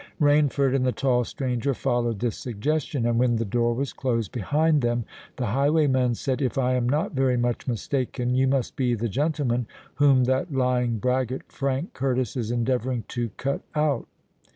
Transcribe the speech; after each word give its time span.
Rainford 0.19 0.73
and 0.73 0.83
the 0.83 0.91
tall 0.91 1.23
stranger 1.25 1.75
followed 1.75 2.21
this 2.21 2.35
suggestion; 2.35 3.05
and 3.05 3.19
when 3.19 3.35
the 3.35 3.45
door 3.45 3.75
was 3.75 3.93
closed 3.93 4.31
behind 4.31 4.81
them, 4.81 5.05
the 5.35 5.45
highwayman 5.45 6.15
said, 6.15 6.41
"If 6.41 6.57
I 6.57 6.73
am 6.73 6.89
not 6.89 7.11
very 7.11 7.37
much 7.37 7.67
mistaken, 7.67 8.33
you 8.33 8.47
must 8.47 8.75
be 8.75 8.95
the 8.95 9.07
gentleman 9.07 9.67
whom 9.97 10.23
that 10.23 10.51
lying 10.51 10.97
braggart 10.97 11.51
Frank 11.51 11.93
Curtis 11.93 12.35
is 12.35 12.49
endeavouring 12.49 13.03
to 13.09 13.29
cut 13.37 13.61
out?" 13.75 14.07